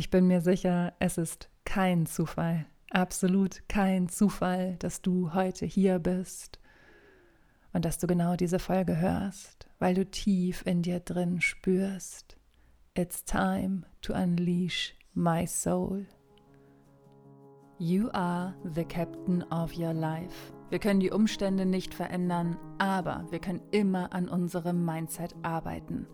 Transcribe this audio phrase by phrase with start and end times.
[0.00, 5.98] Ich bin mir sicher, es ist kein Zufall, absolut kein Zufall, dass du heute hier
[5.98, 6.58] bist
[7.74, 12.38] und dass du genau diese Folge hörst, weil du tief in dir drin spürst.
[12.94, 16.06] It's time to unleash my soul.
[17.78, 20.54] You are the captain of your life.
[20.70, 26.06] Wir können die Umstände nicht verändern, aber wir können immer an unserem Mindset arbeiten.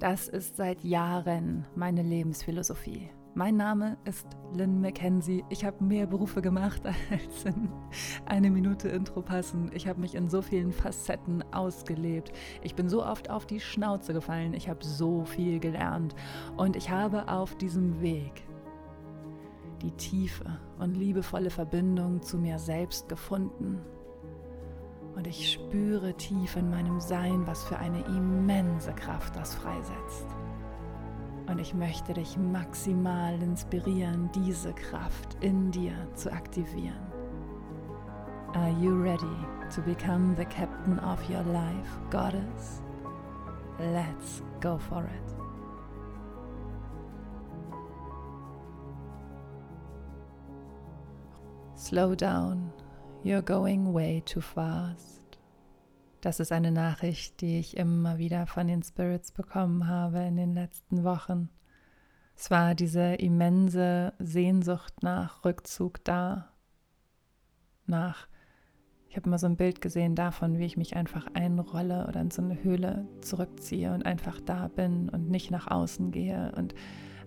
[0.00, 3.10] Das ist seit Jahren meine Lebensphilosophie.
[3.36, 5.44] Mein Name ist Lynn McKenzie.
[5.50, 7.68] Ich habe mehr Berufe gemacht als in
[8.26, 9.70] eine Minute Intro passen.
[9.72, 12.32] Ich habe mich in so vielen Facetten ausgelebt.
[12.62, 14.52] Ich bin so oft auf die Schnauze gefallen.
[14.52, 16.14] Ich habe so viel gelernt.
[16.56, 18.44] Und ich habe auf diesem Weg
[19.80, 23.80] die tiefe und liebevolle Verbindung zu mir selbst gefunden.
[25.14, 30.26] Und ich spüre tief in meinem Sein, was für eine immense Kraft das freisetzt.
[31.46, 37.12] Und ich möchte dich maximal inspirieren, diese Kraft in dir zu aktivieren.
[38.54, 39.36] Are you ready
[39.74, 42.82] to become the captain of your life, Goddess?
[43.78, 45.34] Let's go for it.
[51.76, 52.72] Slow down,
[53.24, 55.38] you're going way too fast.
[56.20, 60.54] Das ist eine Nachricht, die ich immer wieder von den Spirits bekommen habe in den
[60.54, 61.48] letzten Wochen.
[62.36, 66.50] Es war diese immense Sehnsucht nach Rückzug da,
[67.86, 68.28] nach,
[69.08, 72.30] ich habe immer so ein Bild gesehen davon, wie ich mich einfach einrolle oder in
[72.30, 76.74] so eine Höhle zurückziehe und einfach da bin und nicht nach außen gehe und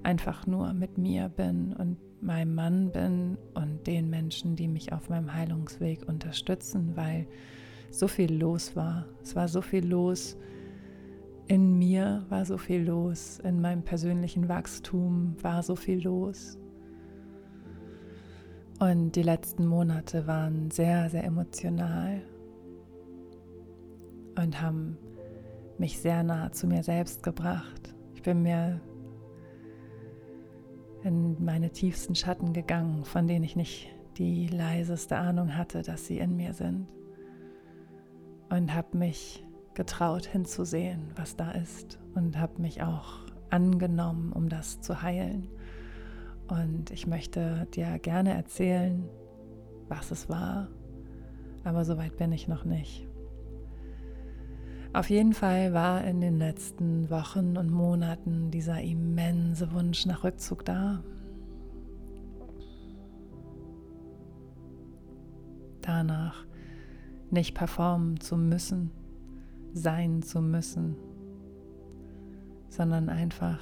[0.04, 5.10] einfach nur mit mir bin und meinem Mann bin und den Menschen, die mich auf
[5.10, 7.28] meinem Heilungsweg unterstützen, weil
[7.92, 9.06] so viel los war.
[9.24, 10.38] Es war so viel los
[11.48, 16.58] in mir, war so viel los, in meinem persönlichen Wachstum war so viel los.
[18.80, 22.22] Und die letzten Monate waren sehr, sehr emotional
[24.38, 24.98] und haben
[25.78, 27.96] mich sehr nah zu mir selbst gebracht.
[28.14, 28.80] Ich bin mir
[31.08, 36.20] in meine tiefsten Schatten gegangen, von denen ich nicht die leiseste Ahnung hatte, dass sie
[36.20, 36.88] in mir sind.
[38.50, 41.98] Und habe mich getraut hinzusehen, was da ist.
[42.14, 43.20] Und habe mich auch
[43.50, 45.48] angenommen, um das zu heilen.
[46.48, 49.08] Und ich möchte dir gerne erzählen,
[49.88, 50.68] was es war.
[51.64, 53.07] Aber so weit bin ich noch nicht.
[54.94, 60.66] Auf jeden Fall war in den letzten Wochen und Monaten dieser immense Wunsch nach Rückzug
[60.66, 61.04] da.
[65.82, 66.46] Danach
[67.30, 68.92] nicht performen zu müssen,
[69.74, 70.96] sein zu müssen,
[72.70, 73.60] sondern einfach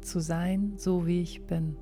[0.00, 1.76] zu sein, so wie ich bin.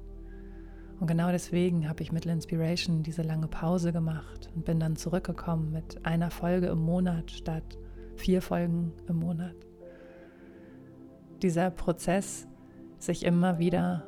[1.00, 5.72] Und genau deswegen habe ich mit Inspiration diese lange Pause gemacht und bin dann zurückgekommen
[5.72, 7.78] mit einer Folge im Monat statt
[8.18, 9.54] vier Folgen im Monat.
[11.42, 12.46] Dieser Prozess,
[12.98, 14.06] sich immer wieder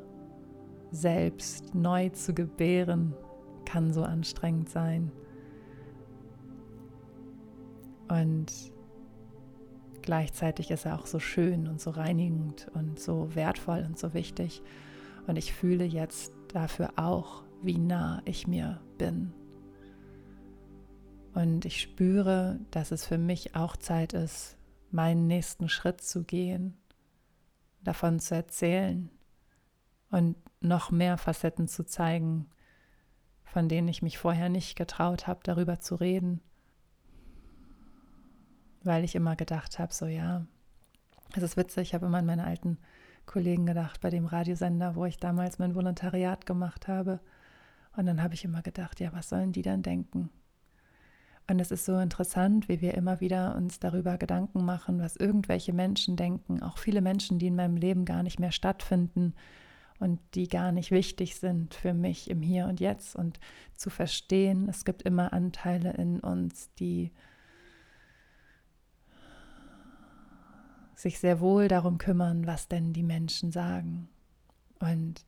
[0.91, 3.15] selbst neu zu gebären,
[3.65, 5.13] kann so anstrengend sein.
[8.09, 8.73] Und
[10.03, 14.63] gleichzeitig ist er auch so schön und so reinigend und so wertvoll und so wichtig.
[15.29, 19.33] Und ich fühle jetzt dafür auch, wie nah ich mir bin.
[21.33, 24.57] Und ich spüre, dass es für mich auch Zeit ist,
[24.91, 26.77] meinen nächsten Schritt zu gehen,
[27.83, 29.11] davon zu erzählen
[30.11, 32.51] und noch mehr Facetten zu zeigen,
[33.45, 36.41] von denen ich mich vorher nicht getraut habe, darüber zu reden,
[38.83, 40.47] weil ich immer gedacht habe, so ja,
[41.37, 42.79] es ist witzig, ich habe immer an meine alten
[43.27, 47.21] Kollegen gedacht, bei dem Radiosender, wo ich damals mein Volontariat gemacht habe.
[47.97, 50.31] Und dann habe ich immer gedacht, ja, was sollen die dann denken?
[51.51, 55.73] Und es ist so interessant, wie wir immer wieder uns darüber Gedanken machen, was irgendwelche
[55.73, 59.35] Menschen denken, auch viele Menschen, die in meinem Leben gar nicht mehr stattfinden
[59.99, 63.41] und die gar nicht wichtig sind für mich im Hier und Jetzt und
[63.75, 67.11] zu verstehen, es gibt immer Anteile in uns, die
[70.95, 74.09] sich sehr wohl darum kümmern, was denn die Menschen sagen.
[74.79, 75.27] Und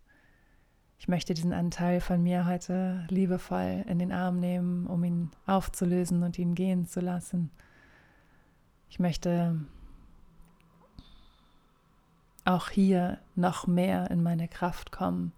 [1.02, 6.22] ich möchte diesen Anteil von mir heute liebevoll in den Arm nehmen, um ihn aufzulösen
[6.22, 7.50] und ihn gehen zu lassen.
[8.88, 9.58] Ich möchte
[12.44, 15.32] auch hier noch mehr in meine Kraft kommen,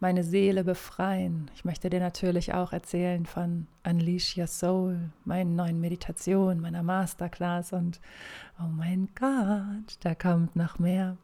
[0.00, 1.50] meine Seele befreien.
[1.54, 7.74] Ich möchte dir natürlich auch erzählen von Unleash Your Soul, meinen neuen Meditationen, meiner Masterclass
[7.74, 8.00] und
[8.58, 11.18] oh mein Gott, da kommt noch mehr.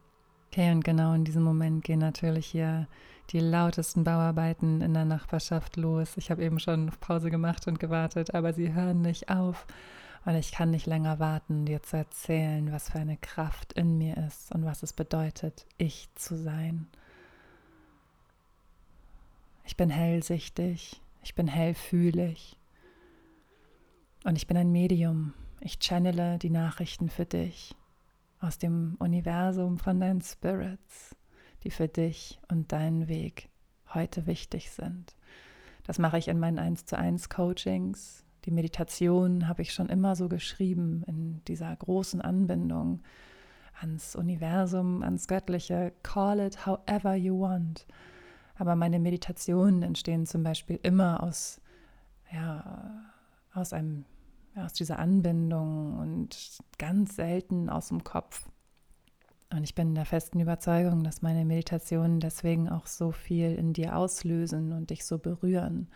[0.49, 2.87] Okay, und genau in diesem Moment gehen natürlich hier
[3.33, 6.17] die lautesten Bauarbeiten in der Nachbarschaft los.
[6.17, 9.67] Ich habe eben schon Pause gemacht und gewartet, aber sie hören nicht auf.
[10.25, 14.17] Und ich kann nicht länger warten, dir zu erzählen, was für eine Kraft in mir
[14.19, 16.87] ist und was es bedeutet, ich zu sein.
[19.65, 22.57] Ich bin hellsichtig, ich bin hellfühlig
[24.25, 25.33] und ich bin ein Medium.
[25.61, 27.75] Ich channele die Nachrichten für dich
[28.41, 31.17] aus dem Universum von deinen Spirits,
[31.65, 33.49] die für dich und deinen Weg
[33.95, 35.17] heute wichtig sind.
[35.85, 38.25] Das mache ich in meinen 1 zu 1 Coachings.
[38.45, 43.03] Die Meditation habe ich schon immer so geschrieben in dieser großen Anbindung
[43.81, 45.93] ans Universum, ans Göttliche.
[46.03, 47.87] Call it however you want.
[48.55, 51.61] Aber meine Meditationen entstehen zum Beispiel immer aus,
[52.33, 53.05] ja,
[53.55, 54.05] aus einem
[54.55, 58.49] aus dieser Anbindung und ganz selten aus dem Kopf.
[59.53, 63.97] Und ich bin der festen Überzeugung, dass meine Meditationen deswegen auch so viel in dir
[63.97, 65.89] auslösen und dich so berühren.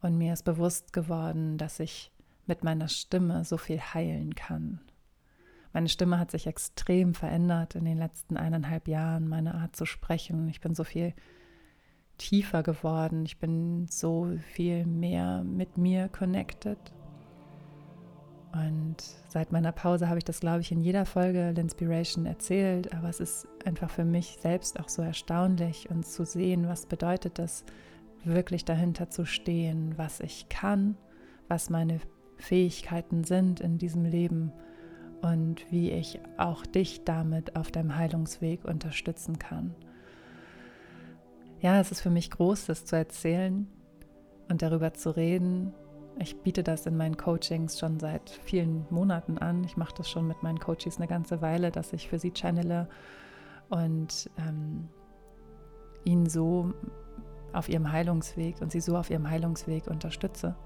[0.00, 2.10] Und mir ist bewusst geworden, dass ich
[2.46, 4.80] mit meiner Stimme so viel heilen kann.
[5.72, 10.48] Meine Stimme hat sich extrem verändert in den letzten eineinhalb Jahren, meine Art zu sprechen.
[10.48, 11.12] Ich bin so viel
[12.16, 13.24] tiefer geworden.
[13.26, 16.78] Ich bin so viel mehr mit mir connected
[18.52, 18.96] und
[19.28, 23.20] seit meiner Pause habe ich das, glaube ich, in jeder Folge L'Inspiration erzählt, aber es
[23.20, 27.64] ist einfach für mich selbst auch so erstaunlich und zu sehen, was bedeutet das,
[28.24, 30.96] wirklich dahinter zu stehen, was ich kann,
[31.48, 32.00] was meine
[32.36, 34.52] Fähigkeiten sind in diesem Leben
[35.22, 39.74] und wie ich auch dich damit auf deinem Heilungsweg unterstützen kann.
[41.60, 43.68] Ja, es ist für mich groß, das zu erzählen
[44.48, 45.72] und darüber zu reden
[46.20, 49.64] ich biete das in meinen Coachings schon seit vielen Monaten an.
[49.64, 52.88] Ich mache das schon mit meinen Coaches eine ganze Weile, dass ich für sie channele
[53.70, 54.88] und ähm,
[56.04, 56.74] ihnen so
[57.54, 60.56] auf ihrem Heilungsweg und sie so auf ihrem Heilungsweg unterstütze.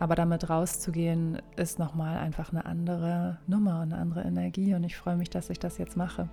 [0.00, 5.16] Aber damit rauszugehen, ist nochmal einfach eine andere Nummer, eine andere Energie und ich freue
[5.16, 6.28] mich, dass ich das jetzt mache.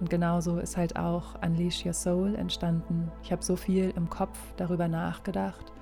[0.00, 3.10] Und genauso ist halt auch Unleash Your Soul entstanden.
[3.22, 5.72] Ich habe so viel im Kopf darüber nachgedacht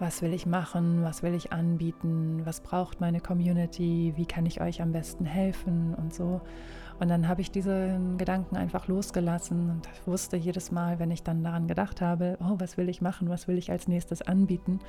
[0.00, 4.60] was will ich machen, was will ich anbieten, was braucht meine Community, wie kann ich
[4.60, 5.94] euch am besten helfen?
[5.94, 6.40] Und so.
[6.98, 11.44] Und dann habe ich diesen Gedanken einfach losgelassen und wusste jedes Mal, wenn ich dann
[11.44, 14.80] daran gedacht habe, oh, was will ich machen, was will ich als nächstes anbieten,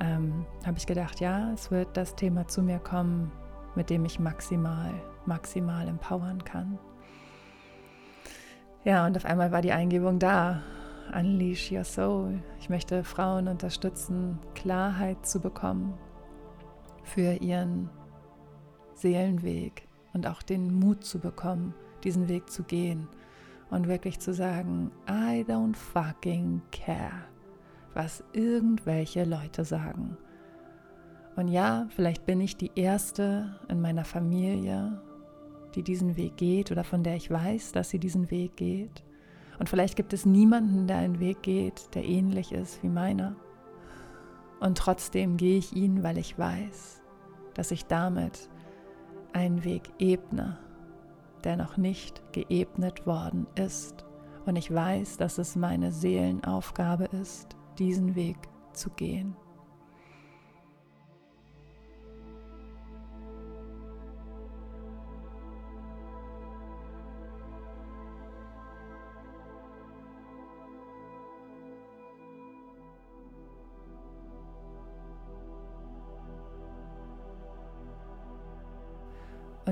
[0.00, 3.30] ähm, habe ich gedacht, ja, es wird das Thema zu mir kommen,
[3.74, 4.92] mit dem ich maximal,
[5.26, 6.78] maximal empowern kann.
[8.84, 10.62] Ja, und auf einmal war die Eingebung da
[11.14, 12.42] Unleash Your Soul.
[12.60, 15.94] Ich möchte Frauen unterstützen, Klarheit zu bekommen
[17.02, 17.90] für ihren
[18.94, 21.74] Seelenweg und auch den Mut zu bekommen,
[22.04, 23.08] diesen Weg zu gehen
[23.70, 27.24] und wirklich zu sagen, I don't fucking care,
[27.94, 30.16] was irgendwelche Leute sagen.
[31.36, 35.00] Und ja, vielleicht bin ich die Erste in meiner Familie,
[35.74, 39.04] die diesen Weg geht oder von der ich weiß, dass sie diesen Weg geht.
[39.58, 43.36] Und vielleicht gibt es niemanden, der einen Weg geht, der ähnlich ist wie meiner.
[44.60, 47.02] Und trotzdem gehe ich ihn, weil ich weiß,
[47.54, 48.48] dass ich damit
[49.32, 50.58] einen Weg ebne,
[51.44, 54.04] der noch nicht geebnet worden ist.
[54.44, 58.36] Und ich weiß, dass es meine Seelenaufgabe ist, diesen Weg
[58.72, 59.36] zu gehen.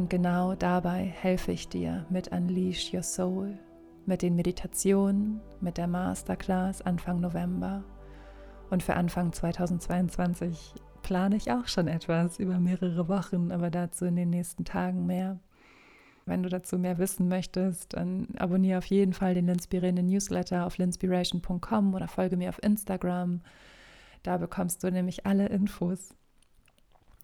[0.05, 3.59] Und genau dabei helfe ich dir mit Unleash Your Soul,
[4.05, 7.83] mit den Meditationen, mit der Masterclass Anfang November.
[8.69, 14.17] Und für Anfang 2022 plane ich auch schon etwas über mehrere Wochen, aber dazu in
[14.17, 15.39] den nächsten Tagen mehr.
[16.27, 20.77] Wenn du dazu mehr wissen möchtest, dann abonniere auf jeden Fall den inspirierenden Newsletter auf
[20.77, 23.41] linspiration.com oder folge mir auf Instagram.
[24.23, 26.15] Da bekommst du nämlich alle Infos.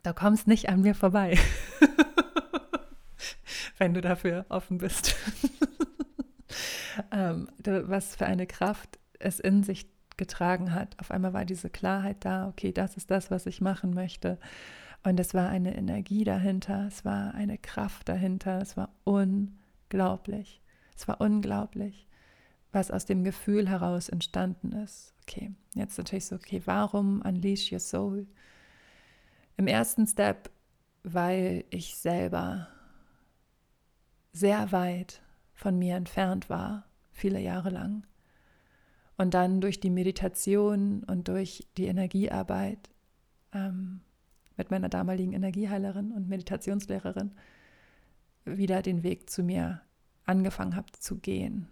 [0.03, 1.37] Da kommst nicht an mir vorbei.
[3.81, 5.17] wenn du dafür offen bist.
[7.11, 11.01] ähm, was für eine Kraft es in sich getragen hat.
[11.01, 14.39] Auf einmal war diese Klarheit da, okay, das ist das, was ich machen möchte.
[15.03, 20.61] Und es war eine Energie dahinter, es war eine Kraft dahinter, es war unglaublich.
[20.95, 22.07] Es war unglaublich,
[22.73, 25.15] was aus dem Gefühl heraus entstanden ist.
[25.23, 28.27] Okay, jetzt natürlich so, okay, warum unleash your soul?
[29.57, 30.51] Im ersten Step,
[31.03, 32.69] weil ich selber
[34.33, 35.23] sehr weit
[35.55, 38.07] von mir entfernt war, viele Jahre lang.
[39.17, 42.91] Und dann durch die Meditation und durch die Energiearbeit
[43.53, 44.01] ähm,
[44.57, 47.33] mit meiner damaligen Energieheilerin und Meditationslehrerin
[48.45, 49.83] wieder den Weg zu mir
[50.25, 51.69] angefangen habe zu gehen.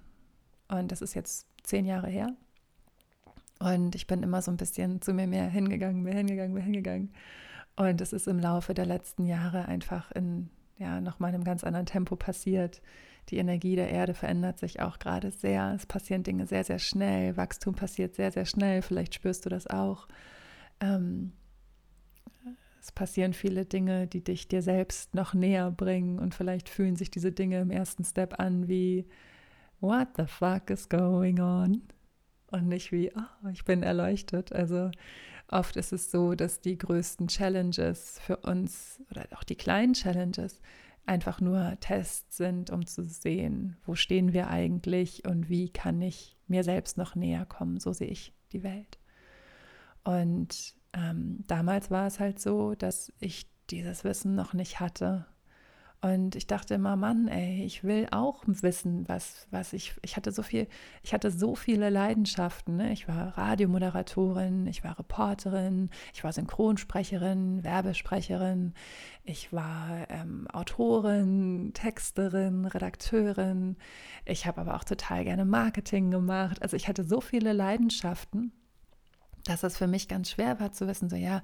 [0.68, 2.36] Und das ist jetzt zehn Jahre her.
[3.58, 7.12] Und ich bin immer so ein bisschen zu mir mehr hingegangen, mehr hingegangen, mehr hingegangen.
[7.76, 11.86] Und es ist im Laufe der letzten Jahre einfach in ja, nochmal einem ganz anderen
[11.86, 12.80] Tempo passiert.
[13.28, 15.72] Die Energie der Erde verändert sich auch gerade sehr.
[15.74, 17.36] Es passieren Dinge sehr, sehr schnell.
[17.36, 18.82] Wachstum passiert sehr, sehr schnell.
[18.82, 20.08] Vielleicht spürst du das auch.
[20.80, 21.32] Ähm,
[22.80, 26.18] es passieren viele Dinge, die dich dir selbst noch näher bringen.
[26.18, 29.06] Und vielleicht fühlen sich diese Dinge im ersten Step an wie,
[29.80, 31.82] What the fuck is going on?
[32.50, 34.52] und nicht wie, oh, ich bin erleuchtet.
[34.52, 34.90] Also
[35.48, 40.60] oft ist es so, dass die größten Challenges für uns oder auch die kleinen Challenges
[41.06, 46.36] einfach nur Tests sind, um zu sehen, wo stehen wir eigentlich und wie kann ich
[46.46, 47.80] mir selbst noch näher kommen.
[47.80, 48.98] So sehe ich die Welt.
[50.04, 55.26] Und ähm, damals war es halt so, dass ich dieses Wissen noch nicht hatte
[56.00, 60.30] und ich dachte immer, Mann, ey, ich will auch wissen, was, was ich, ich hatte
[60.30, 60.68] so viel,
[61.02, 62.76] ich hatte so viele Leidenschaften.
[62.76, 62.92] Ne?
[62.92, 68.74] Ich war Radiomoderatorin, ich war Reporterin, ich war Synchronsprecherin, Werbesprecherin,
[69.24, 73.76] ich war ähm, Autorin, Texterin, Redakteurin.
[74.24, 76.62] Ich habe aber auch total gerne Marketing gemacht.
[76.62, 78.52] Also ich hatte so viele Leidenschaften,
[79.46, 81.42] dass es für mich ganz schwer war zu wissen, so ja,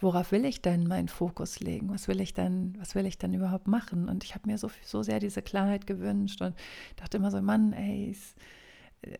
[0.00, 1.90] worauf will ich denn meinen Fokus legen?
[1.90, 4.08] Was will ich denn, was will ich denn überhaupt machen?
[4.08, 6.54] Und ich habe mir so, so sehr diese Klarheit gewünscht und
[6.96, 8.14] dachte immer so, Mann, ey,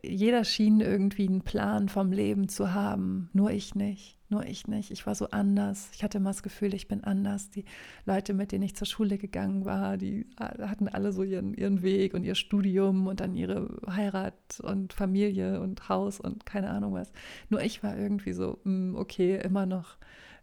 [0.03, 4.91] jeder schien irgendwie einen Plan vom Leben zu haben, nur ich nicht, nur ich nicht.
[4.91, 5.89] Ich war so anders.
[5.95, 7.51] Ich hatte immer das Gefühl, ich bin anders.
[7.51, 7.65] Die
[8.05, 12.13] Leute, mit denen ich zur Schule gegangen war, die hatten alle so ihren, ihren Weg
[12.13, 17.11] und ihr Studium und dann ihre Heirat und Familie und Haus und keine Ahnung was.
[17.49, 19.97] Nur ich war irgendwie so, mm, okay, immer noch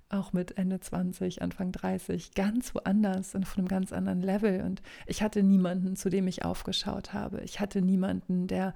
[0.09, 4.61] auch mit Ende 20, Anfang 30, ganz woanders und auf einem ganz anderen Level.
[4.61, 7.41] Und ich hatte niemanden, zu dem ich aufgeschaut habe.
[7.41, 8.73] Ich hatte niemanden, der,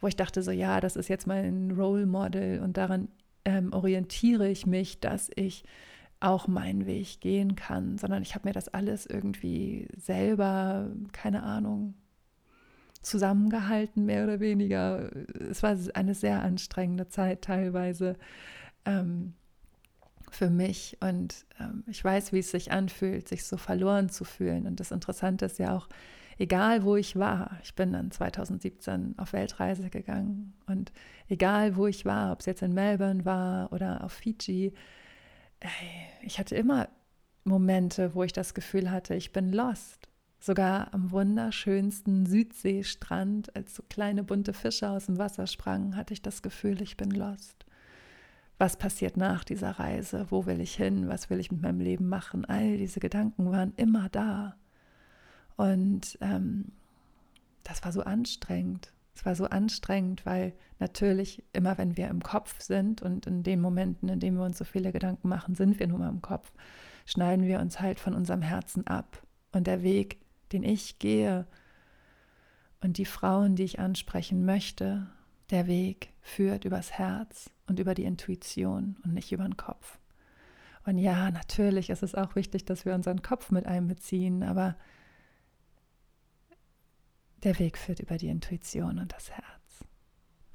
[0.00, 3.08] wo ich dachte, so ja, das ist jetzt mein Role Model und daran
[3.44, 5.64] ähm, orientiere ich mich, dass ich
[6.20, 11.94] auch meinen Weg gehen kann, sondern ich habe mir das alles irgendwie selber, keine Ahnung,
[13.02, 15.10] zusammengehalten, mehr oder weniger.
[15.48, 18.16] Es war eine sehr anstrengende Zeit teilweise.
[18.84, 19.34] Ähm,
[20.34, 24.66] für mich und ähm, ich weiß, wie es sich anfühlt, sich so verloren zu fühlen.
[24.66, 25.88] Und das Interessante ist ja auch,
[26.38, 30.92] egal wo ich war, ich bin dann 2017 auf Weltreise gegangen und
[31.28, 34.72] egal wo ich war, ob es jetzt in Melbourne war oder auf Fiji,
[36.22, 36.88] ich hatte immer
[37.44, 40.08] Momente, wo ich das Gefühl hatte, ich bin lost.
[40.40, 46.22] Sogar am wunderschönsten Südseestrand, als so kleine bunte Fische aus dem Wasser sprangen, hatte ich
[46.22, 47.66] das Gefühl, ich bin lost
[48.58, 52.08] was passiert nach dieser Reise, wo will ich hin, was will ich mit meinem Leben
[52.08, 52.44] machen.
[52.44, 54.56] All diese Gedanken waren immer da.
[55.56, 56.72] Und ähm,
[57.62, 58.92] das war so anstrengend.
[59.14, 63.60] Es war so anstrengend, weil natürlich immer, wenn wir im Kopf sind und in den
[63.60, 66.52] Momenten, in denen wir uns so viele Gedanken machen, sind wir nur mal im Kopf,
[67.06, 69.22] schneiden wir uns halt von unserem Herzen ab.
[69.52, 70.20] Und der Weg,
[70.52, 71.46] den ich gehe
[72.80, 75.08] und die Frauen, die ich ansprechen möchte,
[75.50, 79.98] der Weg führt übers Herz und über die Intuition und nicht über den Kopf.
[80.84, 84.76] Und ja, natürlich ist es auch wichtig, dass wir unseren Kopf mit einbeziehen, aber
[87.42, 89.84] der Weg führt über die Intuition und das Herz.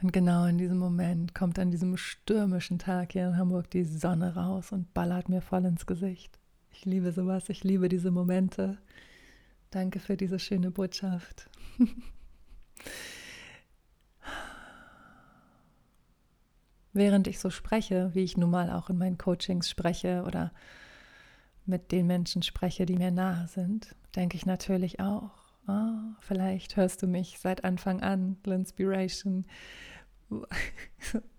[0.02, 4.36] Und genau in diesem Moment kommt an diesem stürmischen Tag hier in Hamburg die Sonne
[4.36, 6.38] raus und ballert mir voll ins Gesicht.
[6.72, 8.78] Ich liebe sowas, ich liebe diese Momente.
[9.70, 11.50] Danke für diese schöne Botschaft.
[16.94, 20.52] während ich so spreche, wie ich nun mal auch in meinen Coachings spreche oder
[21.66, 25.32] mit den Menschen spreche, die mir nahe sind, denke ich natürlich auch,
[25.68, 29.46] oh, vielleicht hörst du mich seit Anfang an, L'Inspiration.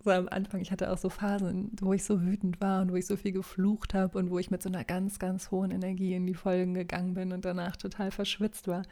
[0.04, 2.96] So am Anfang, ich hatte auch so Phasen, wo ich so wütend war und wo
[2.96, 6.14] ich so viel geflucht habe und wo ich mit so einer ganz, ganz hohen Energie
[6.14, 8.82] in die Folgen gegangen bin und danach total verschwitzt war.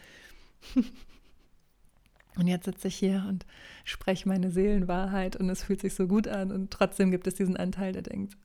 [2.36, 3.44] Und jetzt sitze ich hier und
[3.84, 7.56] spreche meine Seelenwahrheit und es fühlt sich so gut an und trotzdem gibt es diesen
[7.56, 8.36] Anteil, der denkt,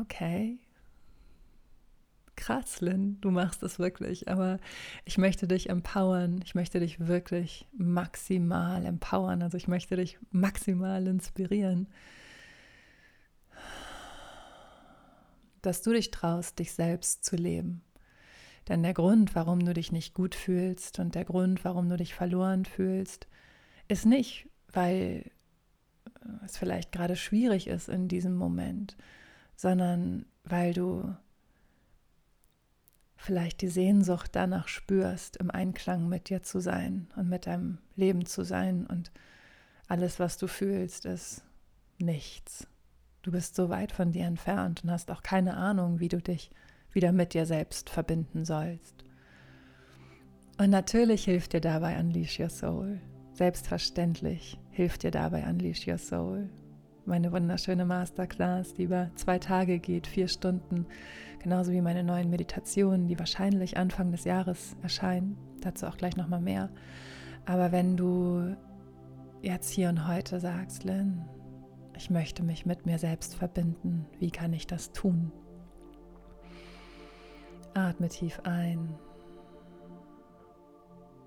[0.00, 0.58] okay,
[2.36, 4.58] krass, Lynn, du machst es wirklich, aber
[5.04, 11.06] ich möchte dich empowern, ich möchte dich wirklich maximal empowern, also ich möchte dich maximal
[11.08, 11.88] inspirieren,
[15.62, 17.82] dass du dich traust, dich selbst zu leben,
[18.68, 22.14] Denn der Grund, warum du dich nicht gut fühlst und der Grund, warum du dich
[22.14, 23.26] verloren fühlst,
[23.88, 25.30] ist nicht, weil
[26.44, 28.96] es vielleicht gerade schwierig ist in diesem Moment,
[29.54, 31.14] sondern weil du
[33.16, 38.26] vielleicht die Sehnsucht danach spürst, im Einklang mit dir zu sein und mit deinem Leben
[38.26, 39.10] zu sein und
[39.88, 41.42] alles, was du fühlst, ist
[41.98, 42.66] nichts.
[43.22, 46.50] Du bist so weit von dir entfernt und hast auch keine Ahnung, wie du dich
[46.96, 49.04] wieder mit dir selbst verbinden sollst.
[50.58, 53.00] Und natürlich hilft dir dabei Unleash Your Soul.
[53.34, 56.48] Selbstverständlich hilft dir dabei Unleash Your Soul.
[57.04, 60.86] Meine wunderschöne Masterclass, die über zwei Tage geht, vier Stunden,
[61.40, 65.36] genauso wie meine neuen Meditationen, die wahrscheinlich Anfang des Jahres erscheinen.
[65.60, 66.70] Dazu auch gleich nochmal mehr.
[67.44, 68.56] Aber wenn du
[69.42, 71.24] jetzt hier und heute sagst, Lynn,
[71.96, 75.30] ich möchte mich mit mir selbst verbinden, wie kann ich das tun?
[77.76, 78.98] Atme tief ein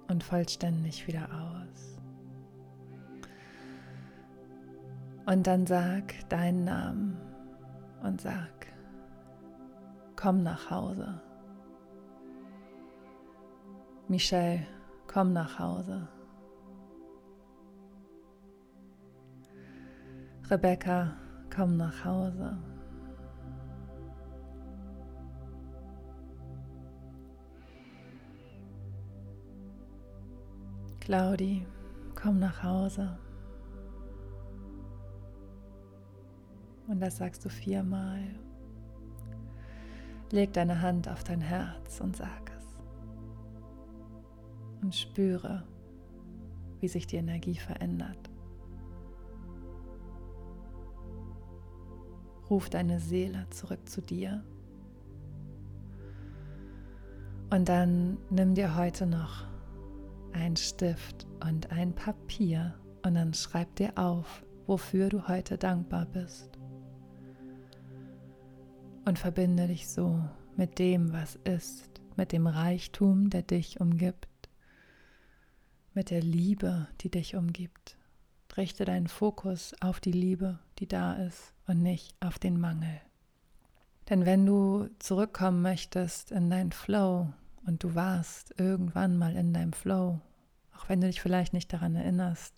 [0.08, 2.00] und vollständig wieder aus.
[5.28, 7.18] Und dann sag deinen Namen
[8.02, 8.66] und sag,
[10.16, 11.22] komm nach Hause.
[14.08, 14.66] Michelle,
[15.06, 16.08] komm nach Hause.
[20.50, 21.14] Rebecca,
[21.56, 22.58] komm nach Hause.
[31.10, 31.66] Claudi,
[32.14, 33.18] komm nach Hause.
[36.88, 38.22] Und das sagst du viermal.
[40.30, 42.64] Leg deine Hand auf dein Herz und sag es.
[44.84, 45.64] Und spüre,
[46.80, 48.30] wie sich die Energie verändert.
[52.52, 54.44] Ruf deine Seele zurück zu dir.
[57.50, 59.50] Und dann nimm dir heute noch
[60.40, 66.58] ein Stift und ein Papier und dann schreib dir auf, wofür du heute dankbar bist.
[69.06, 70.24] Und verbinde dich so
[70.56, 74.50] mit dem, was ist, mit dem Reichtum, der dich umgibt,
[75.94, 77.98] mit der Liebe, die dich umgibt.
[78.56, 83.02] Richte deinen Fokus auf die Liebe, die da ist und nicht auf den Mangel.
[84.10, 87.28] Denn wenn du zurückkommen möchtest in dein Flow,
[87.66, 90.22] und du warst irgendwann mal in deinem Flow,
[90.80, 92.56] auch wenn du dich vielleicht nicht daran erinnerst.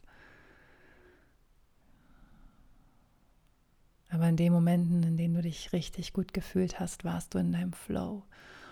[4.09, 7.51] Aber in den Momenten, in denen du dich richtig gut gefühlt hast, warst du in
[7.51, 8.23] deinem Flow.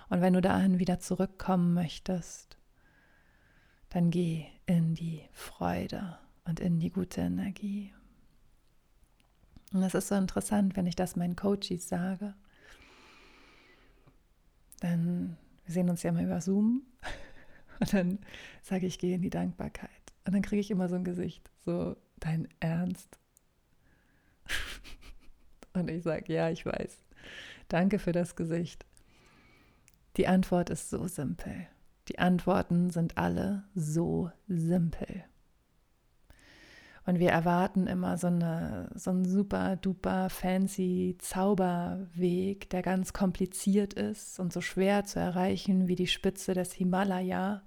[0.10, 2.58] Und wenn du dahin wieder zurückkommen möchtest,
[3.90, 7.94] dann geh in die Freude und in die gute Energie.
[9.72, 12.36] Und das ist so interessant, wenn ich das meinen Coaches sage.
[14.82, 15.38] Dann
[15.70, 16.82] wir sehen uns ja mal über Zoom.
[17.82, 18.20] Und dann
[18.62, 19.90] sage ich, gehe in die Dankbarkeit.
[20.26, 23.18] Und dann kriege ich immer so ein Gesicht, so dein Ernst.
[25.74, 26.98] Und ich sage, ja, ich weiß.
[27.68, 28.86] Danke für das Gesicht.
[30.18, 31.68] Die Antwort ist so simpel.
[32.10, 35.24] Die Antworten sind alle so simpel.
[37.06, 43.94] Und wir erwarten immer so, eine, so einen super duper fancy Zauberweg, der ganz kompliziert
[43.94, 47.64] ist und so schwer zu erreichen wie die Spitze des Himalaya.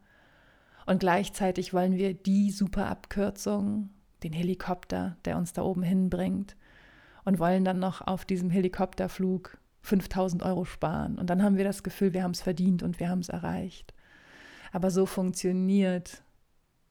[0.86, 3.90] Und gleichzeitig wollen wir die super Abkürzung,
[4.22, 6.56] den Helikopter, der uns da oben hinbringt,
[7.24, 11.18] und wollen dann noch auf diesem Helikopterflug 5000 Euro sparen.
[11.18, 13.94] Und dann haben wir das Gefühl, wir haben es verdient und wir haben es erreicht.
[14.72, 16.22] Aber so funktioniert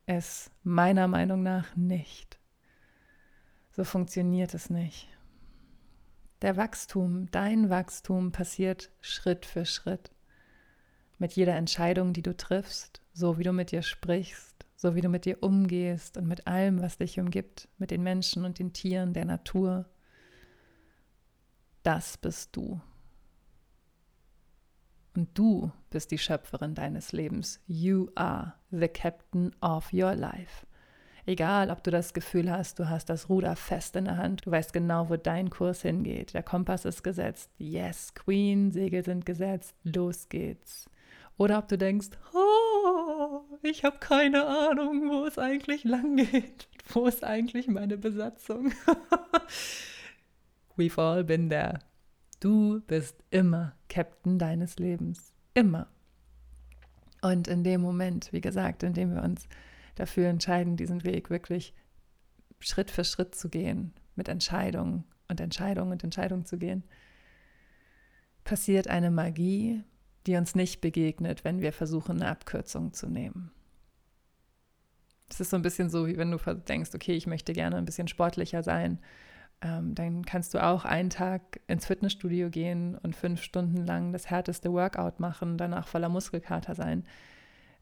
[0.06, 2.40] es meiner Meinung nach nicht.
[3.72, 5.08] So funktioniert es nicht.
[6.42, 10.12] Der Wachstum, dein Wachstum passiert Schritt für Schritt.
[11.18, 15.10] Mit jeder Entscheidung, die du triffst, so wie du mit dir sprichst, so wie du
[15.10, 19.14] mit dir umgehst und mit allem, was dich umgibt, mit den Menschen und den Tieren,
[19.14, 19.86] der Natur.
[21.84, 22.82] Das bist du.
[25.16, 27.60] Und du bist die Schöpferin deines Lebens.
[27.68, 30.66] You are the captain of your life.
[31.26, 34.52] Egal, ob du das Gefühl hast, du hast das Ruder fest in der Hand, du
[34.52, 36.34] weißt genau, wo dein Kurs hingeht.
[36.34, 37.52] Der Kompass ist gesetzt.
[37.58, 39.76] Yes, Queen, Segel sind gesetzt.
[39.84, 40.90] Los geht's.
[41.38, 42.71] Oder ob du denkst, oh,
[43.64, 46.68] ich habe keine Ahnung, wo es eigentlich lang geht.
[46.94, 48.74] Wo ist eigentlich meine Besatzung?
[50.76, 51.80] We've all been there.
[52.40, 55.32] Du bist immer Captain deines Lebens.
[55.54, 55.88] Immer.
[57.22, 59.48] Und in dem Moment, wie gesagt, in dem wir uns
[59.96, 61.74] dafür entscheiden, diesen Weg wirklich
[62.60, 66.84] Schritt für Schritt zu gehen, mit Entscheidungen und Entscheidungen und Entscheidungen zu gehen,
[68.44, 69.84] passiert eine Magie,
[70.28, 73.52] die uns nicht begegnet, wenn wir versuchen, eine Abkürzung zu nehmen.
[75.30, 77.86] Es ist so ein bisschen so, wie wenn du denkst, okay, ich möchte gerne ein
[77.86, 79.00] bisschen sportlicher sein.
[79.62, 84.30] Ähm, dann kannst du auch einen Tag ins Fitnessstudio gehen und fünf Stunden lang das
[84.30, 87.06] härteste Workout machen, danach voller Muskelkater sein.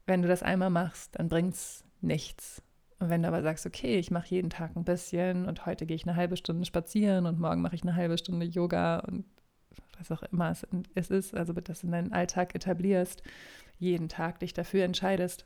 [0.06, 2.62] Wenn du das einmal machst, dann bringt es nichts.
[2.98, 5.96] Und wenn du aber sagst, okay, ich mache jeden Tag ein bisschen und heute gehe
[5.96, 9.24] ich eine halbe Stunde spazieren und morgen mache ich eine halbe Stunde Yoga und
[9.98, 10.52] was auch immer
[10.94, 13.22] es ist, also das in deinen Alltag etablierst,
[13.78, 15.44] jeden Tag dich dafür entscheidest,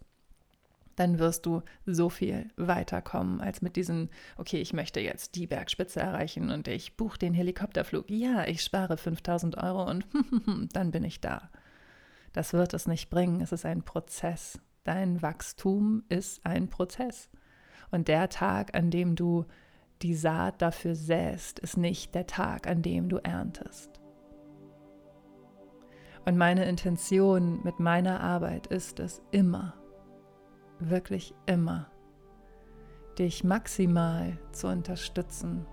[0.96, 6.00] dann wirst du so viel weiterkommen als mit diesen, okay, ich möchte jetzt die Bergspitze
[6.00, 8.10] erreichen und ich buche den Helikopterflug.
[8.10, 10.06] Ja, ich spare 5000 Euro und
[10.72, 11.50] dann bin ich da.
[12.32, 13.40] Das wird es nicht bringen.
[13.40, 14.60] Es ist ein Prozess.
[14.84, 17.28] Dein Wachstum ist ein Prozess.
[17.90, 19.46] Und der Tag, an dem du
[20.02, 24.03] die Saat dafür säst, ist nicht der Tag, an dem du erntest.
[26.24, 29.74] Und meine Intention mit meiner Arbeit ist es immer,
[30.78, 31.90] wirklich immer,
[33.18, 35.66] dich maximal zu unterstützen,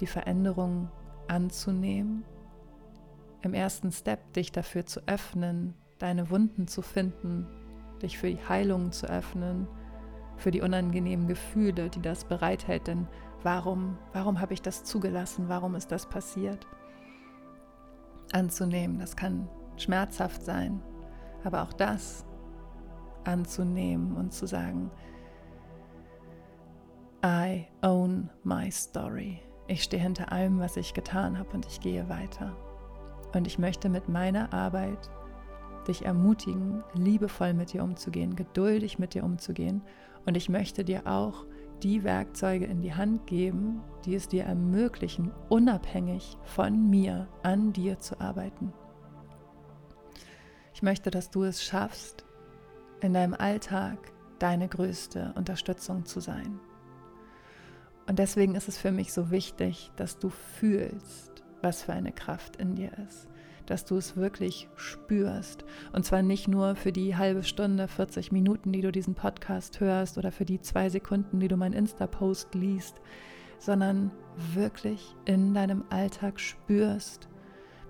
[0.00, 0.90] die Veränderung
[1.28, 2.24] anzunehmen,
[3.42, 7.46] im ersten Step dich dafür zu öffnen, deine Wunden zu finden,
[8.02, 9.68] dich für die Heilung zu öffnen,
[10.36, 12.86] für die unangenehmen Gefühle, die das bereithält.
[12.86, 13.06] Denn
[13.42, 15.48] warum, warum habe ich das zugelassen?
[15.48, 16.66] Warum ist das passiert?
[18.32, 20.82] Anzunehmen, das kann schmerzhaft sein,
[21.44, 22.24] aber auch das
[23.24, 24.90] anzunehmen und zu sagen,
[27.24, 29.40] I own my story.
[29.66, 32.56] Ich stehe hinter allem, was ich getan habe und ich gehe weiter.
[33.34, 35.10] Und ich möchte mit meiner Arbeit
[35.86, 39.82] dich ermutigen, liebevoll mit dir umzugehen, geduldig mit dir umzugehen.
[40.26, 41.44] Und ich möchte dir auch
[41.82, 47.98] die Werkzeuge in die Hand geben, die es dir ermöglichen, unabhängig von mir an dir
[47.98, 48.72] zu arbeiten.
[50.74, 52.24] Ich möchte, dass du es schaffst,
[53.00, 53.98] in deinem Alltag
[54.38, 56.60] deine größte Unterstützung zu sein.
[58.06, 62.56] Und deswegen ist es für mich so wichtig, dass du fühlst, was für eine Kraft
[62.56, 63.28] in dir ist,
[63.70, 65.64] dass du es wirklich spürst.
[65.92, 70.18] Und zwar nicht nur für die halbe Stunde, 40 Minuten, die du diesen Podcast hörst
[70.18, 73.00] oder für die zwei Sekunden, die du meinen Insta-Post liest,
[73.58, 74.10] sondern
[74.54, 77.28] wirklich in deinem Alltag spürst,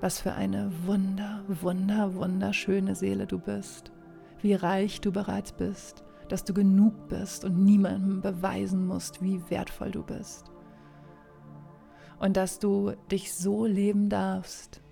[0.01, 3.93] was für eine wunder, wunder, wunderschöne Seele du bist
[4.41, 9.91] wie reich du bereits bist, dass du genug bist und niemandem beweisen musst, wie wertvoll
[9.91, 10.51] du bist.
[12.19, 14.83] Und dass du dich so leben darfst,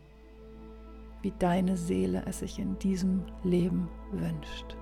[1.27, 4.77] wie deine Seele es sich in diesem Leben wünscht.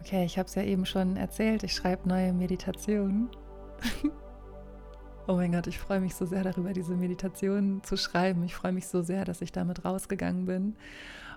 [0.00, 3.28] Okay, ich habe es ja eben schon erzählt, ich schreibe neue Meditationen.
[5.26, 8.44] oh mein Gott, ich freue mich so sehr darüber, diese Meditationen zu schreiben.
[8.44, 10.76] Ich freue mich so sehr, dass ich damit rausgegangen bin.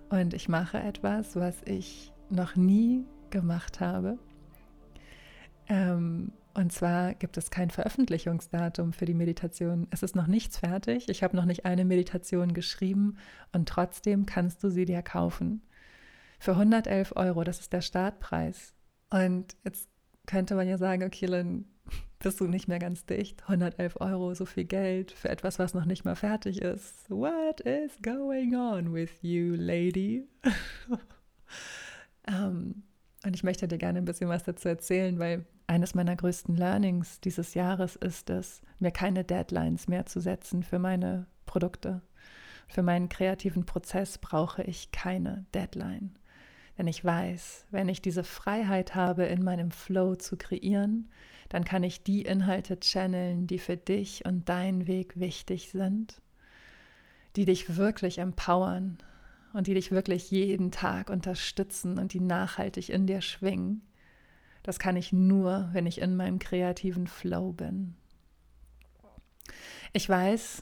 [0.10, 4.18] Und ich mache etwas, was ich noch nie gemacht habe.
[5.70, 9.88] Ähm, und zwar gibt es kein Veröffentlichungsdatum für die Meditation.
[9.92, 11.08] Es ist noch nichts fertig.
[11.08, 13.18] Ich habe noch nicht eine Meditation geschrieben
[13.52, 15.62] und trotzdem kannst du sie dir kaufen
[16.40, 17.44] für 111 Euro.
[17.44, 18.74] Das ist der Startpreis.
[19.10, 19.88] Und jetzt
[20.26, 21.66] könnte man ja sagen, okay, dann
[22.20, 23.44] bist du nicht mehr ganz dicht.
[23.44, 27.10] 111 Euro, so viel Geld für etwas, was noch nicht mal fertig ist.
[27.10, 30.28] What is going on with you, lady?
[30.88, 31.00] um,
[32.28, 32.84] ähm,
[33.26, 37.20] und ich möchte dir gerne ein bisschen was dazu erzählen, weil eines meiner größten Learnings
[37.20, 42.02] dieses Jahres ist es, mir keine Deadlines mehr zu setzen für meine Produkte.
[42.68, 46.18] Für meinen kreativen Prozess brauche ich keine Deadline.
[46.78, 51.10] Denn ich weiß, wenn ich diese Freiheit habe, in meinem Flow zu kreieren,
[51.50, 56.22] dann kann ich die Inhalte channeln, die für dich und deinen Weg wichtig sind,
[57.36, 58.98] die dich wirklich empowern
[59.54, 63.82] und die dich wirklich jeden Tag unterstützen und die nachhaltig in dir schwingen.
[64.62, 67.96] Das kann ich nur, wenn ich in meinem kreativen Flow bin.
[69.94, 70.62] Ich weiß,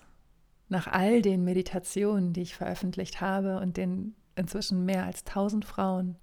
[0.69, 6.17] nach all den Meditationen, die ich veröffentlicht habe und den inzwischen mehr als 1000 Frauen.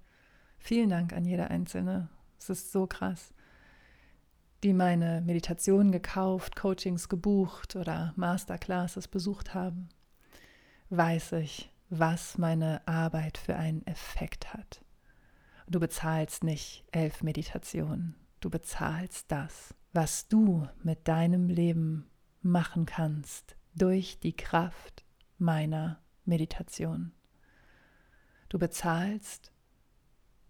[0.57, 2.09] Vielen Dank an jede einzelne.
[2.39, 3.33] Es ist so krass.
[4.63, 9.89] Die meine Meditationen gekauft, Coachings gebucht oder Masterclasses besucht haben,
[10.89, 14.83] weiß ich, was meine Arbeit für einen Effekt hat.
[15.67, 22.09] Du bezahlst nicht elf Meditationen, du bezahlst das, was du mit deinem Leben
[22.41, 25.03] machen kannst durch die Kraft
[25.37, 27.11] meiner Meditation.
[28.53, 29.51] Du bezahlst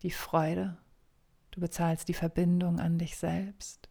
[0.01, 0.77] die Freude,
[1.51, 3.87] du bezahlst die Verbindung an dich selbst,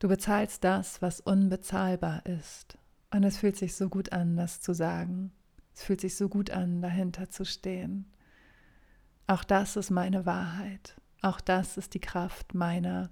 [0.00, 2.78] du bezahlst das, was unbezahlbar ist.
[3.14, 5.30] Und es fühlt sich so gut an, das zu sagen.
[5.72, 8.10] Es fühlt sich so gut an, dahinter zu stehen.
[9.28, 11.00] Auch das ist meine Wahrheit.
[11.22, 13.10] Auch das ist die Kraft meiner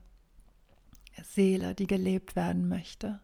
[1.22, 3.20] Seele, die gelebt werden möchte.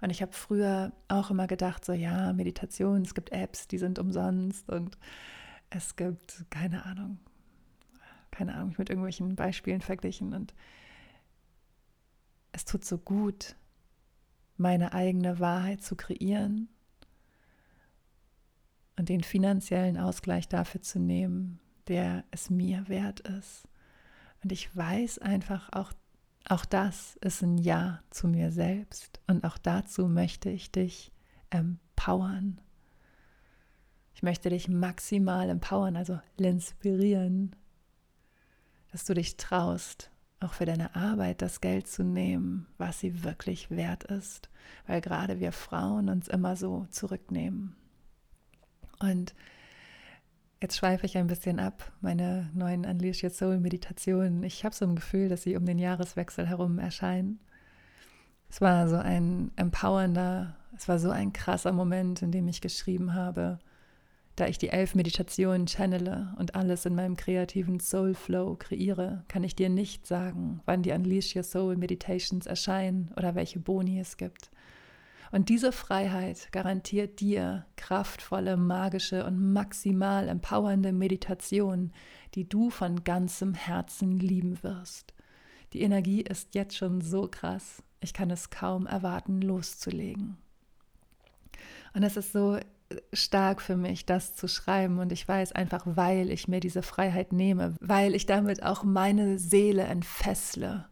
[0.00, 3.98] Und ich habe früher auch immer gedacht, so ja, Meditation, es gibt Apps, die sind
[3.98, 4.96] umsonst und
[5.70, 7.18] es gibt, keine Ahnung,
[8.30, 10.34] keine Ahnung, mit irgendwelchen Beispielen verglichen.
[10.34, 10.54] Und
[12.52, 13.56] es tut so gut,
[14.56, 16.68] meine eigene Wahrheit zu kreieren
[18.96, 23.68] und den finanziellen Ausgleich dafür zu nehmen, der es mir wert ist.
[24.42, 25.92] Und ich weiß einfach, auch,
[26.48, 29.20] auch das ist ein Ja zu mir selbst.
[29.26, 31.12] Und auch dazu möchte ich dich
[31.50, 32.60] empowern.
[34.16, 37.54] Ich möchte dich maximal empowern, also inspirieren,
[38.90, 43.70] dass du dich traust, auch für deine Arbeit das Geld zu nehmen, was sie wirklich
[43.70, 44.48] wert ist,
[44.86, 47.76] weil gerade wir Frauen uns immer so zurücknehmen.
[49.00, 49.34] Und
[50.62, 54.42] jetzt schweife ich ein bisschen ab, meine neuen Unleash Your Soul Meditationen.
[54.44, 57.38] Ich habe so ein Gefühl, dass sie um den Jahreswechsel herum erscheinen.
[58.48, 63.12] Es war so ein empowernder, es war so ein krasser Moment, in dem ich geschrieben
[63.12, 63.58] habe,
[64.36, 69.44] da ich die elf Meditationen channele und alles in meinem kreativen Soul Flow kreiere, kann
[69.44, 74.18] ich dir nicht sagen, wann die Unleash Your Soul Meditations erscheinen oder welche Boni es
[74.18, 74.50] gibt.
[75.32, 81.92] Und diese Freiheit garantiert dir kraftvolle, magische und maximal empowernde Meditation,
[82.34, 85.14] die du von ganzem Herzen lieben wirst.
[85.72, 90.36] Die Energie ist jetzt schon so krass, ich kann es kaum erwarten, loszulegen.
[91.94, 92.58] Und es ist so
[93.12, 94.98] stark für mich, das zu schreiben.
[94.98, 99.38] Und ich weiß einfach, weil ich mir diese Freiheit nehme, weil ich damit auch meine
[99.38, 100.86] Seele entfessle,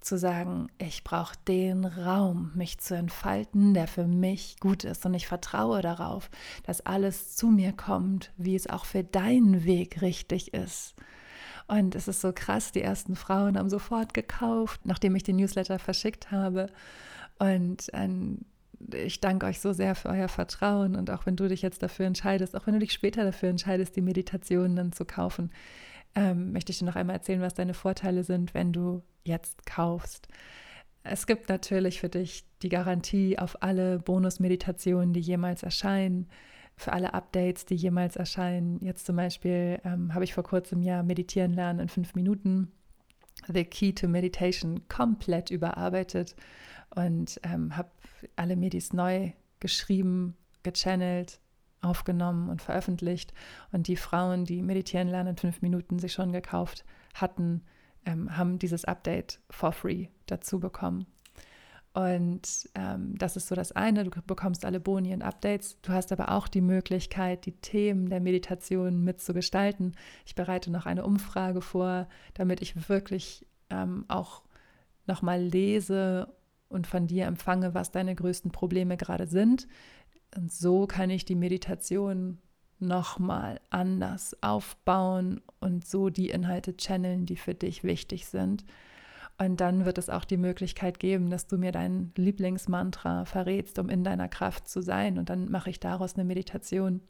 [0.00, 5.04] zu sagen, ich brauche den Raum, mich zu entfalten, der für mich gut ist.
[5.04, 6.30] Und ich vertraue darauf,
[6.64, 10.94] dass alles zu mir kommt, wie es auch für deinen Weg richtig ist.
[11.66, 15.78] Und es ist so krass, die ersten Frauen haben sofort gekauft, nachdem ich den Newsletter
[15.78, 16.68] verschickt habe.
[17.38, 18.44] Und ähm,
[18.94, 22.06] ich danke euch so sehr für euer Vertrauen und auch wenn du dich jetzt dafür
[22.06, 25.50] entscheidest, auch wenn du dich später dafür entscheidest, die Meditationen dann zu kaufen,
[26.14, 30.28] ähm, möchte ich dir noch einmal erzählen, was deine Vorteile sind, wenn du jetzt kaufst.
[31.02, 36.28] Es gibt natürlich für dich die Garantie auf alle Bonus-Meditationen, die jemals erscheinen,
[36.76, 38.80] für alle Updates, die jemals erscheinen.
[38.80, 42.72] Jetzt zum Beispiel ähm, habe ich vor kurzem ja meditieren lernen in fünf Minuten.
[43.48, 46.34] The Key to Meditation komplett überarbeitet
[46.94, 47.90] und ähm, habe
[48.36, 51.40] alle Medis neu geschrieben, gechannelt,
[51.82, 53.32] aufgenommen und veröffentlicht.
[53.72, 57.62] Und die Frauen, die meditieren lernen in fünf Minuten sich schon gekauft hatten,
[58.04, 61.06] ähm, haben dieses Update for free dazu bekommen.
[61.92, 65.76] Und ähm, das ist so das eine, du bekommst alle Boni und Updates.
[65.82, 69.96] Du hast aber auch die Möglichkeit, die Themen der Meditation mitzugestalten.
[70.24, 74.42] Ich bereite noch eine Umfrage vor, damit ich wirklich ähm, auch
[75.06, 76.32] nochmal lese
[76.70, 79.68] und von dir empfange, was deine größten Probleme gerade sind.
[80.34, 82.38] Und so kann ich die Meditation
[82.78, 88.64] nochmal anders aufbauen und so die Inhalte channeln, die für dich wichtig sind.
[89.36, 93.88] Und dann wird es auch die Möglichkeit geben, dass du mir dein Lieblingsmantra verrätst, um
[93.88, 95.18] in deiner Kraft zu sein.
[95.18, 97.00] Und dann mache ich daraus eine Meditation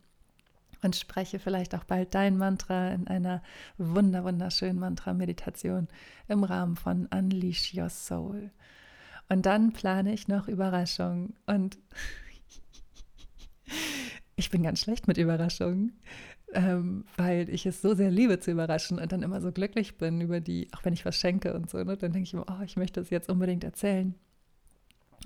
[0.82, 3.42] und spreche vielleicht auch bald dein Mantra in einer
[3.78, 5.88] wunder wunderschönen Mantra-Meditation
[6.28, 8.50] im Rahmen von Unleash Your Soul.
[9.30, 11.34] Und dann plane ich noch Überraschungen.
[11.46, 11.78] Und
[14.34, 15.92] ich bin ganz schlecht mit Überraschungen,
[16.52, 20.20] ähm, weil ich es so sehr liebe zu überraschen und dann immer so glücklich bin
[20.20, 22.64] über die, auch wenn ich was schenke und so, ne, dann denke ich immer, oh,
[22.64, 24.16] ich möchte es jetzt unbedingt erzählen.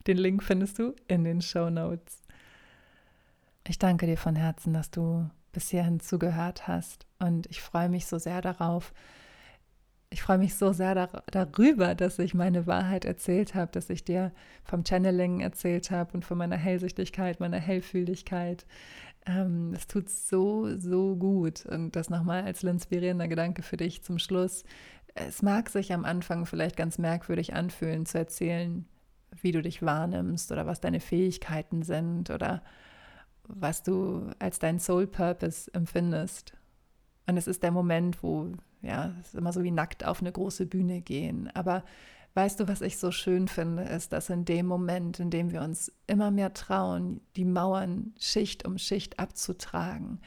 [0.08, 2.24] Den Link findest du in den Show Notes.
[3.68, 7.06] Ich danke dir von Herzen, dass du bis hierhin zugehört hast.
[7.20, 8.94] Und ich freue mich so sehr darauf.
[10.10, 14.04] Ich freue mich so sehr dar darüber, dass ich meine Wahrheit erzählt habe, dass ich
[14.04, 14.32] dir
[14.64, 18.66] vom Channeling erzählt habe und von meiner Hellsichtigkeit, meiner Hellfühligkeit,
[19.26, 21.66] Ähm, es tut so, so gut.
[21.66, 24.64] Und das nochmal als inspirierender Gedanke für dich zum Schluss.
[25.14, 28.86] Es mag sich am Anfang vielleicht ganz merkwürdig anfühlen, zu erzählen,
[29.42, 32.64] wie du dich wahrnimmst oder was deine Fähigkeiten sind oder
[33.48, 36.54] was du als dein Soul Purpose empfindest.
[37.28, 38.52] Und es ist der Moment, wo,
[38.82, 41.50] ja, es ist immer so wie nackt auf eine große Bühne gehen.
[41.54, 41.84] Aber
[42.34, 45.62] weißt du, was ich so schön finde, ist, dass in dem Moment, in dem wir
[45.62, 50.20] uns immer mehr trauen, die Mauern Schicht um Schicht abzutragen,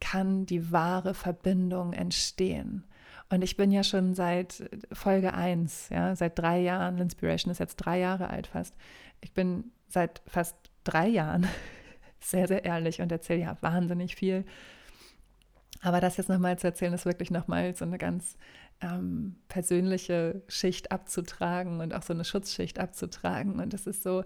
[0.00, 2.84] kann die wahre Verbindung entstehen.
[3.28, 7.76] Und ich bin ja schon seit Folge 1, ja, seit drei Jahren, Inspiration ist jetzt
[7.76, 8.74] drei Jahre alt fast.
[9.20, 11.46] Ich bin seit fast drei Jahren
[12.30, 14.44] sehr, sehr ehrlich und erzähle ja wahnsinnig viel.
[15.82, 18.36] Aber das jetzt nochmal zu erzählen, ist wirklich nochmal so eine ganz
[18.80, 23.60] ähm, persönliche Schicht abzutragen und auch so eine Schutzschicht abzutragen.
[23.60, 24.24] Und es ist so,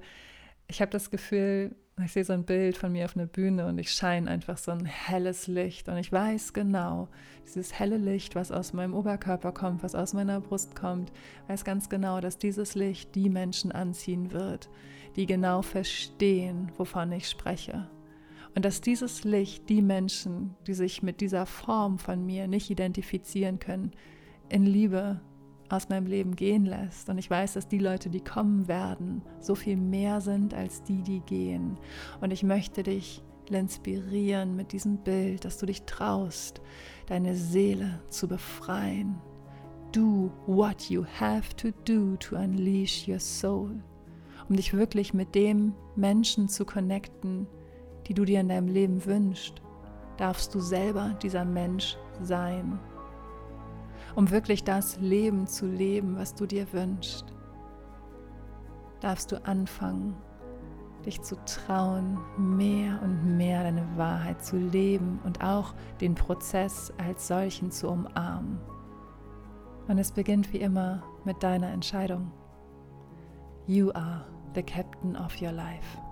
[0.71, 3.79] ich habe das Gefühl, ich sehe so ein Bild von mir auf einer Bühne und
[3.79, 7.09] ich scheine einfach so ein helles Licht und ich weiß genau,
[7.45, 11.13] dieses helle Licht, was aus meinem Oberkörper kommt, was aus meiner Brust kommt,
[11.49, 14.71] weiß ganz genau, dass dieses Licht die Menschen anziehen wird,
[15.17, 17.91] die genau verstehen, wovon ich spreche.
[18.55, 23.59] Und dass dieses Licht die Menschen, die sich mit dieser Form von mir nicht identifizieren
[23.59, 23.91] können,
[24.49, 25.21] in Liebe
[25.71, 27.09] aus meinem Leben gehen lässt.
[27.09, 31.03] Und ich weiß, dass die Leute, die kommen werden, so viel mehr sind als die,
[31.03, 31.79] die gehen.
[32.21, 36.61] Und ich möchte dich inspirieren mit diesem Bild, dass du dich traust,
[37.07, 39.19] deine Seele zu befreien.
[39.93, 43.83] Do what you have to do to unleash your soul.
[44.49, 47.47] Um dich wirklich mit dem Menschen zu connecten,
[48.07, 49.63] die du dir in deinem Leben wünschst,
[50.17, 52.79] darfst du selber dieser Mensch sein
[54.15, 57.25] um wirklich das Leben zu leben, was du dir wünschst,
[59.01, 60.15] darfst du anfangen,
[61.05, 67.27] dich zu trauen, mehr und mehr deine Wahrheit zu leben und auch den Prozess als
[67.27, 68.59] solchen zu umarmen.
[69.89, 72.31] Und es beginnt wie immer mit deiner Entscheidung.
[73.67, 76.10] You are the captain of your life.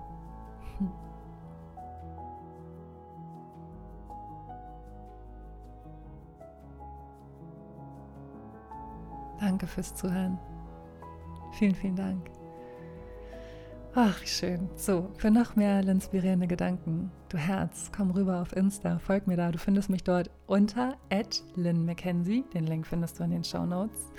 [9.39, 10.37] Danke fürs Zuhören.
[11.53, 12.29] Vielen, vielen Dank.
[13.95, 14.69] Ach, schön.
[14.75, 19.51] So, für noch mehr inspirierende Gedanken, du Herz, komm rüber auf Insta, folg mir da.
[19.51, 20.95] Du findest mich dort unter
[21.55, 22.43] Lynn McKenzie.
[22.53, 24.11] Den Link findest du in den Show Notes.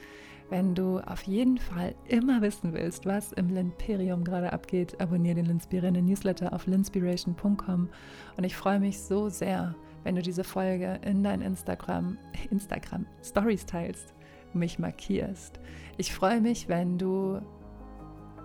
[0.49, 5.47] Wenn du auf jeden Fall immer wissen willst, was im Linperium gerade abgeht, abonniere den
[5.47, 7.89] Linspirierenden Newsletter auf linspiration.com.
[8.37, 12.19] Und ich freue mich so sehr, wenn du diese Folge in dein Instagram,
[12.51, 14.15] Instagram Stories teilst
[14.55, 15.61] mich markierst.
[15.97, 17.41] Ich freue mich, wenn du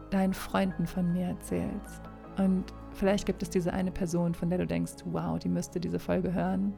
[0.10, 2.02] deinen Freunden von mir erzählst.
[2.38, 6.00] Und vielleicht gibt es diese eine Person, von der du denkst, wow, die müsste diese
[6.00, 6.74] Folge hören.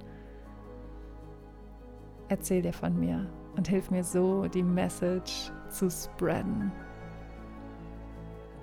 [2.30, 6.72] Erzähl dir von mir und hilf mir so, die Message zu spreaden.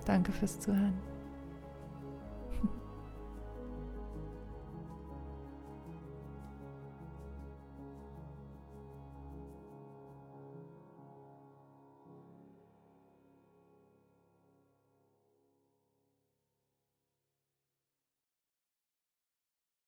[0.05, 1.14] Danke fürs Zuhören.